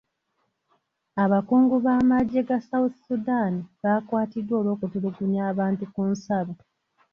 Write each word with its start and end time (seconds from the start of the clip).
Abakungu 1.23 1.75
b'amagye 1.85 2.39
ga 2.47 2.57
south 2.67 2.95
Sudan 3.07 3.53
baakwatiddwa 3.81 4.55
olw'okutulugunya 4.61 5.43
bantu 5.59 5.83
ku 5.93 6.01
nsalo. 6.11 6.53